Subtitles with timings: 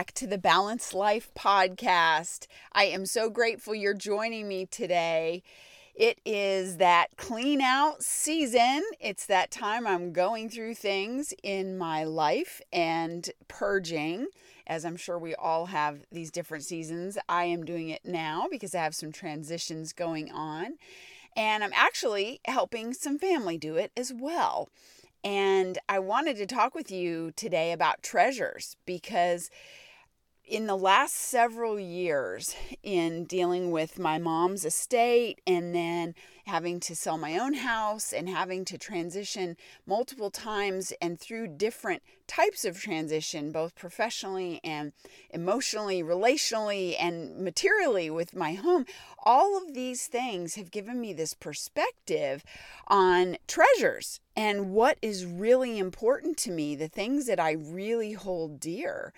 [0.00, 2.46] back to the Balanced Life podcast.
[2.72, 5.42] I am so grateful you're joining me today.
[5.94, 8.82] It is that clean out season.
[8.98, 14.28] It's that time I'm going through things in my life and purging,
[14.66, 17.18] as I'm sure we all have these different seasons.
[17.28, 20.78] I am doing it now because I have some transitions going on.
[21.36, 24.70] And I'm actually helping some family do it as well.
[25.22, 29.50] And I wanted to talk with you today about treasures because
[30.50, 36.14] in the last several years, in dealing with my mom's estate and then
[36.46, 42.02] having to sell my own house and having to transition multiple times and through different
[42.26, 44.92] types of transition, both professionally and
[45.30, 48.86] emotionally, relationally, and materially with my home,
[49.24, 52.44] all of these things have given me this perspective
[52.86, 58.60] on treasures and what is really important to me, the things that I really hold
[58.60, 59.12] dear.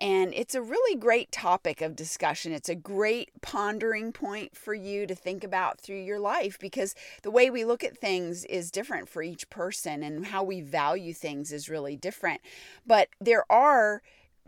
[0.00, 2.52] And it's a really great topic of discussion.
[2.52, 7.30] It's a great pondering point for you to think about through your life because the
[7.30, 11.52] way we look at things is different for each person and how we value things
[11.52, 12.40] is really different.
[12.86, 14.02] But there are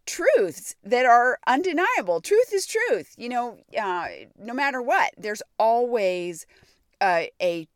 [0.06, 2.20] truths that are undeniable.
[2.20, 3.14] Truth is truth.
[3.16, 4.08] You know, uh,
[4.38, 6.46] no matter what, there's always
[7.00, 7.68] uh, a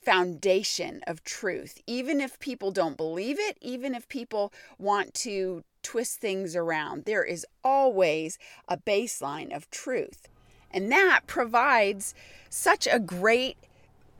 [0.00, 1.80] foundation of truth.
[1.86, 7.24] Even if people don't believe it, even if people want to twist things around, there
[7.24, 10.28] is always a baseline of truth.
[10.70, 12.14] And that provides
[12.50, 13.56] such a great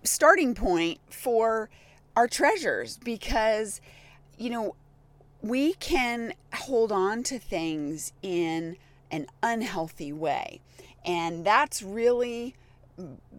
[0.04, 1.68] starting point for
[2.16, 3.80] our treasures because,
[4.36, 4.74] you know,
[5.42, 8.76] we can hold on to things in
[9.10, 10.60] an unhealthy way.
[11.04, 12.54] And that's really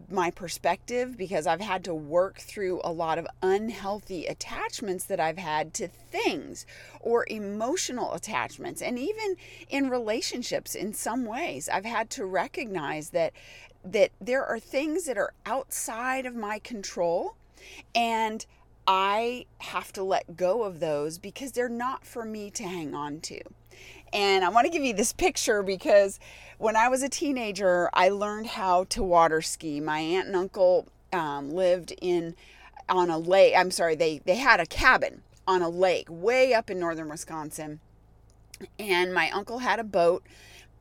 [0.08, 5.38] my perspective because I've had to work through a lot of unhealthy attachments that I've
[5.38, 6.66] had to things
[7.00, 9.36] or emotional attachments and even
[9.68, 13.32] in relationships in some ways I've had to recognize that
[13.84, 17.36] that there are things that are outside of my control
[17.94, 18.44] and
[18.86, 23.20] I have to let go of those because they're not for me to hang on
[23.20, 23.40] to.
[24.12, 26.18] And I want to give you this picture because
[26.58, 29.80] when I was a teenager, I learned how to water ski.
[29.80, 32.34] My aunt and uncle um, lived in
[32.88, 33.54] on a lake.
[33.56, 37.80] I'm sorry, they they had a cabin on a lake way up in northern Wisconsin.
[38.78, 40.24] And my uncle had a boat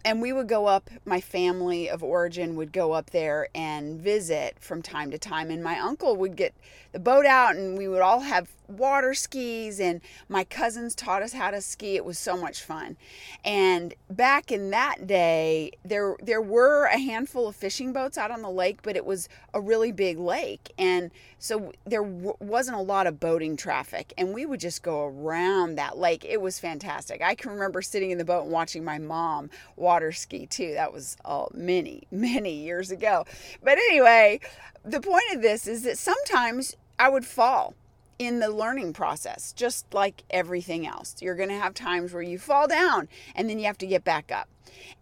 [0.05, 4.55] and we would go up my family of origin would go up there and visit
[4.59, 6.53] from time to time and my uncle would get
[6.91, 11.33] the boat out and we would all have water skis and my cousins taught us
[11.33, 11.95] how to ski.
[11.95, 12.97] It was so much fun.
[13.43, 18.41] And back in that day there there were a handful of fishing boats out on
[18.41, 20.71] the lake but it was a really big lake.
[20.77, 25.05] And so there w- wasn't a lot of boating traffic and we would just go
[25.05, 26.25] around that lake.
[26.25, 27.21] It was fantastic.
[27.21, 30.73] I can remember sitting in the boat and watching my mom water ski too.
[30.73, 33.25] That was uh, many many years ago.
[33.63, 34.39] But anyway
[34.83, 37.73] the point of this is that sometimes i would fall
[38.19, 41.15] in the learning process, just like everything else.
[41.21, 44.03] You're going to have times where you fall down and then you have to get
[44.03, 44.49] back up.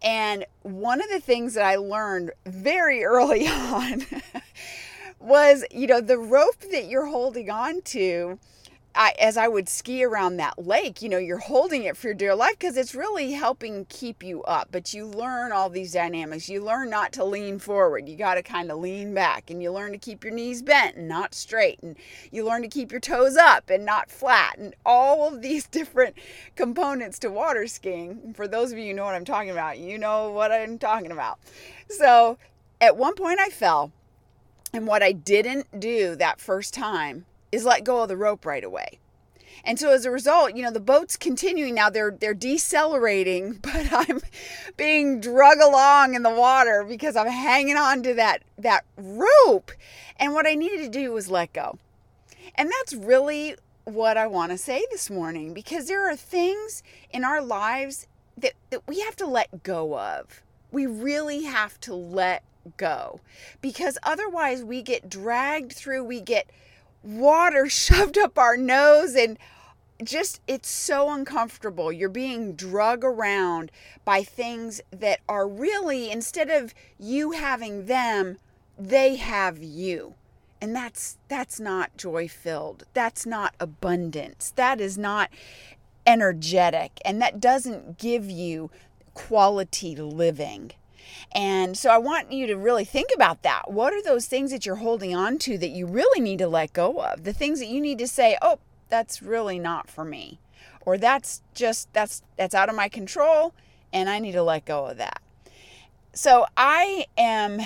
[0.00, 4.06] And one of the things that I learned very early on
[5.18, 8.38] was, you know, the rope that you're holding on to
[8.98, 12.14] I, as I would ski around that lake, you know, you're holding it for your
[12.14, 14.70] dear life because it's really helping keep you up.
[14.72, 16.48] But you learn all these dynamics.
[16.48, 18.08] You learn not to lean forward.
[18.08, 19.50] You got to kind of lean back.
[19.50, 21.78] And you learn to keep your knees bent and not straight.
[21.80, 21.96] And
[22.32, 24.58] you learn to keep your toes up and not flat.
[24.58, 26.16] And all of these different
[26.56, 28.34] components to water skiing.
[28.34, 31.12] For those of you who know what I'm talking about, you know what I'm talking
[31.12, 31.38] about.
[31.88, 32.36] So
[32.80, 33.92] at one point I fell.
[34.72, 38.64] And what I didn't do that first time is let go of the rope right
[38.64, 38.98] away.
[39.64, 41.90] And so as a result, you know, the boat's continuing now.
[41.90, 44.20] They're they're decelerating, but I'm
[44.76, 49.72] being drug along in the water because I'm hanging on to that that rope.
[50.16, 51.78] And what I needed to do was let go.
[52.54, 57.24] And that's really what I want to say this morning because there are things in
[57.24, 58.06] our lives
[58.36, 60.42] that, that we have to let go of.
[60.70, 62.42] We really have to let
[62.76, 63.20] go
[63.62, 66.50] because otherwise we get dragged through, we get
[67.02, 69.38] water shoved up our nose and
[70.02, 71.90] just it's so uncomfortable.
[71.92, 73.72] You're being drug around
[74.04, 78.38] by things that are really instead of you having them,
[78.78, 80.14] they have you.
[80.60, 82.84] And that's that's not joy filled.
[82.94, 84.52] That's not abundance.
[84.56, 85.30] That is not
[86.06, 88.70] energetic and that doesn't give you
[89.14, 90.72] quality living.
[91.32, 93.70] And so I want you to really think about that.
[93.70, 96.72] What are those things that you're holding on to that you really need to let
[96.72, 97.24] go of?
[97.24, 98.58] The things that you need to say, "Oh,
[98.88, 100.38] that's really not for me."
[100.82, 103.54] Or that's just that's that's out of my control
[103.92, 105.20] and I need to let go of that.
[106.12, 107.60] So I am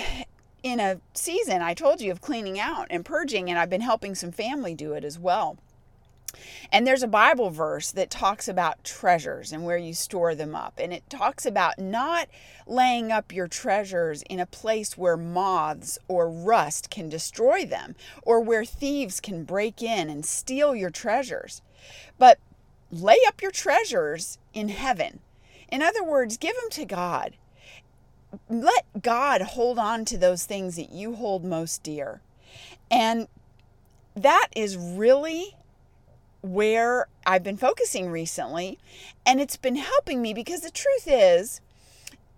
[0.61, 4.15] in a season, I told you, of cleaning out and purging, and I've been helping
[4.15, 5.57] some family do it as well.
[6.71, 10.73] And there's a Bible verse that talks about treasures and where you store them up.
[10.77, 12.27] And it talks about not
[12.65, 18.39] laying up your treasures in a place where moths or rust can destroy them or
[18.39, 21.61] where thieves can break in and steal your treasures,
[22.17, 22.39] but
[22.91, 25.19] lay up your treasures in heaven.
[25.69, 27.35] In other words, give them to God.
[28.49, 32.21] Let God hold on to those things that you hold most dear.
[32.89, 33.27] And
[34.15, 35.55] that is really
[36.43, 38.77] where I've been focusing recently.
[39.25, 41.61] And it's been helping me because the truth is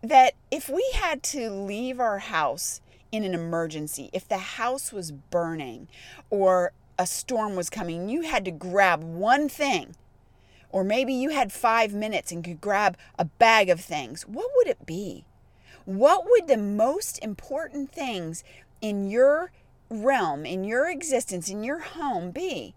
[0.02, 2.81] that if we had to leave our house
[3.12, 5.88] in an emergency, if the house was burning
[6.30, 9.96] or a storm was coming, you had to grab one thing,
[10.69, 14.68] or maybe you had five minutes and could grab a bag of things, what would
[14.68, 15.25] it be?
[15.86, 18.44] What would the most important things
[18.81, 19.51] in your
[19.90, 22.75] realm, in your existence, in your home be?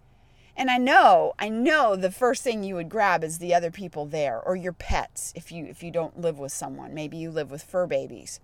[0.58, 4.06] And I know, I know the first thing you would grab is the other people
[4.06, 6.92] there or your pets if you if you don't live with someone.
[6.92, 8.40] Maybe you live with fur babies.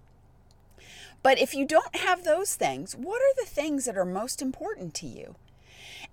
[1.25, 4.94] But if you don't have those things, what are the things that are most important
[4.94, 5.34] to you?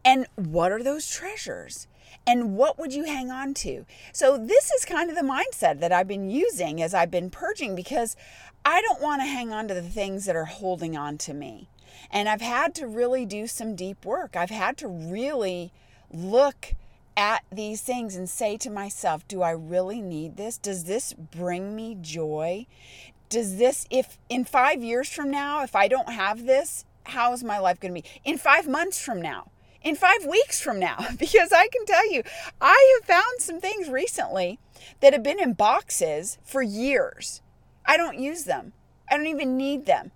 [0.03, 1.87] And what are those treasures?
[2.25, 3.85] And what would you hang on to?
[4.11, 7.75] So, this is kind of the mindset that I've been using as I've been purging
[7.75, 8.15] because
[8.65, 11.67] I don't want to hang on to the things that are holding on to me.
[12.09, 14.35] And I've had to really do some deep work.
[14.35, 15.71] I've had to really
[16.11, 16.75] look
[17.17, 20.57] at these things and say to myself, do I really need this?
[20.57, 22.67] Does this bring me joy?
[23.29, 27.43] Does this, if in five years from now, if I don't have this, how is
[27.43, 28.09] my life going to be?
[28.23, 29.51] In five months from now,
[29.83, 32.23] in five weeks from now, because I can tell you,
[32.59, 34.59] I have found some things recently
[34.99, 37.41] that have been in boxes for years.
[37.85, 38.73] I don't use them,
[39.09, 40.11] I don't even need them.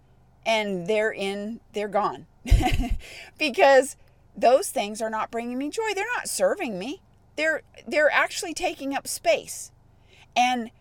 [0.47, 2.27] And they're in, they're gone.
[3.39, 3.97] because
[4.35, 5.93] those things are not bringing me joy.
[5.93, 7.01] They're not serving me.
[7.35, 9.71] They're they're actually taking up space.
[10.35, 10.71] And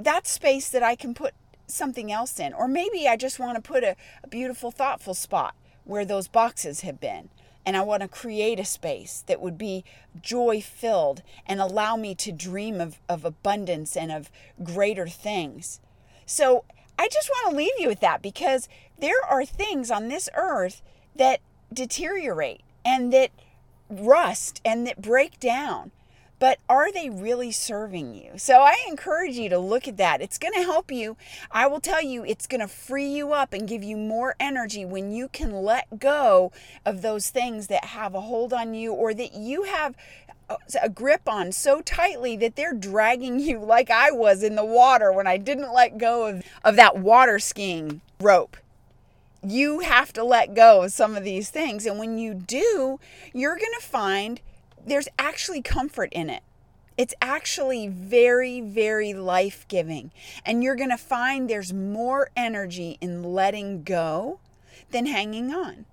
[0.00, 1.34] that space that I can put
[1.66, 2.52] something else in.
[2.52, 5.54] Or maybe I just want to put a, a beautiful, thoughtful spot
[5.84, 7.30] where those boxes have been.
[7.64, 9.84] And I want to create a space that would be
[10.20, 14.30] joy filled and allow me to dream of, of abundance and of
[14.62, 15.80] greater things.
[16.26, 16.64] So
[16.98, 18.68] I just want to leave you with that because
[18.98, 20.82] there are things on this earth
[21.14, 21.40] that
[21.72, 23.30] deteriorate and that
[23.88, 25.90] rust and that break down.
[26.38, 28.32] But are they really serving you?
[28.36, 30.20] So I encourage you to look at that.
[30.20, 31.16] It's going to help you.
[31.52, 34.84] I will tell you, it's going to free you up and give you more energy
[34.84, 36.50] when you can let go
[36.84, 39.94] of those things that have a hold on you or that you have
[40.82, 45.12] a grip on so tightly that they're dragging you like I was in the water
[45.12, 48.56] when I didn't let go of, of that water skiing rope
[49.46, 51.86] you have to let go of some of these things.
[51.86, 53.00] And when you do,
[53.32, 54.40] you're going to find
[54.86, 56.42] there's actually comfort in it.
[56.96, 60.12] It's actually very, very life giving.
[60.44, 64.40] And you're going to find there's more energy in letting go
[64.90, 65.86] than hanging on.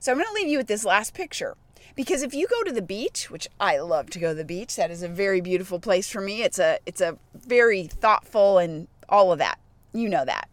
[0.00, 1.56] So I'm going to leave you with this last picture.
[1.96, 4.76] Because if you go to the beach, which I love to go to the beach,
[4.76, 6.42] that is a very beautiful place for me.
[6.42, 9.58] It's a it's a very thoughtful and all of that.
[9.94, 10.48] You know that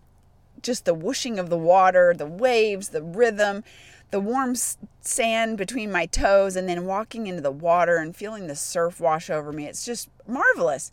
[0.64, 3.64] just the whooshing of the water, the waves, the rhythm,
[4.12, 4.56] the warm
[5.02, 9.30] sand between my toes, and then walking into the water and feeling the surf wash
[9.30, 9.66] over me.
[9.68, 10.92] It's just marvelous.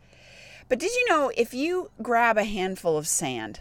[0.68, 3.60] But did you know if you grab a handful of sand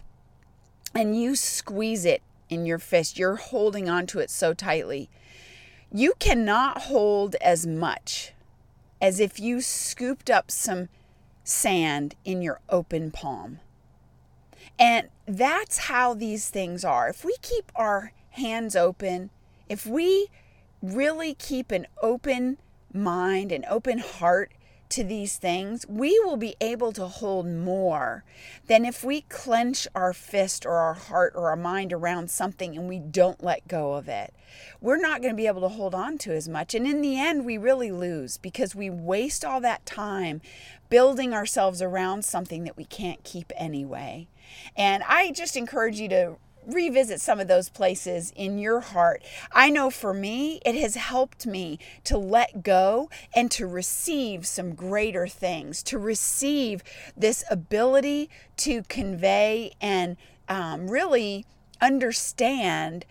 [0.93, 5.09] and you squeeze it in your fist, you're holding onto it so tightly,
[5.91, 8.33] you cannot hold as much
[9.01, 10.89] as if you scooped up some
[11.43, 13.59] sand in your open palm.
[14.79, 17.09] And that's how these things are.
[17.09, 19.29] If we keep our hands open,
[19.67, 20.27] if we
[20.81, 22.57] really keep an open
[22.93, 24.53] mind, an open heart
[24.89, 28.23] to these things, we will be able to hold more
[28.65, 32.89] than if we clench our fist or our heart or our mind around something and
[32.89, 34.33] we don't let go of it.
[34.81, 36.73] We're not going to be able to hold on to as much.
[36.73, 40.41] And in the end, we really lose because we waste all that time
[40.89, 44.27] building ourselves around something that we can't keep anyway.
[44.75, 49.23] And I just encourage you to revisit some of those places in your heart.
[49.51, 54.75] I know for me, it has helped me to let go and to receive some
[54.75, 56.83] greater things, to receive
[57.15, 61.45] this ability to convey and um, really
[61.81, 63.05] understand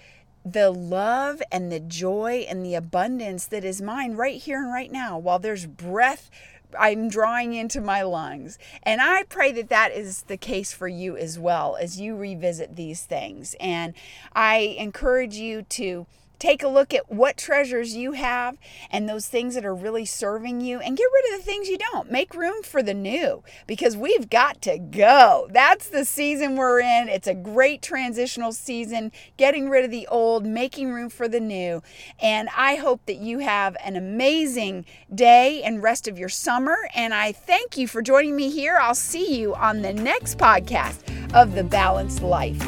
[0.45, 4.90] the love and the joy and the abundance that is mine right here and right
[4.90, 6.30] now while there's breath
[6.78, 8.58] I'm drawing into my lungs.
[8.82, 12.76] And I pray that that is the case for you as well as you revisit
[12.76, 13.54] these things.
[13.60, 13.94] And
[14.32, 16.06] I encourage you to
[16.38, 18.57] Take a look at what treasures you have
[18.90, 21.78] and those things that are really serving you and get rid of the things you
[21.78, 22.11] don't.
[22.11, 25.49] Make room for the new because we've got to go.
[25.50, 27.09] That's the season we're in.
[27.09, 31.83] It's a great transitional season, getting rid of the old, making room for the new.
[32.21, 36.88] And I hope that you have an amazing day and rest of your summer.
[36.95, 38.78] And I thank you for joining me here.
[38.80, 40.99] I'll see you on the next podcast
[41.35, 42.64] of The Balanced Life.